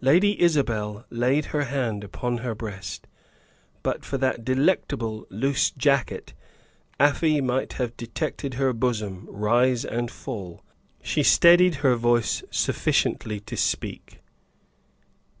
Lady 0.00 0.40
Isabel 0.40 1.04
laid 1.10 1.46
her 1.46 1.64
hand 1.64 2.04
upon 2.04 2.38
her 2.38 2.54
breast. 2.54 3.08
But 3.82 4.04
for 4.04 4.16
that 4.16 4.44
delectable 4.44 5.26
"loose 5.28 5.72
jacket," 5.72 6.34
Afy 7.00 7.40
might 7.40 7.72
have 7.72 7.96
detected 7.96 8.54
her 8.54 8.72
bosom 8.72 9.26
rise 9.28 9.84
and 9.84 10.08
fall. 10.08 10.62
She 11.02 11.24
steadied 11.24 11.74
her 11.82 11.96
voice 11.96 12.44
sufficiently 12.52 13.40
to 13.40 13.56
speak. 13.56 14.20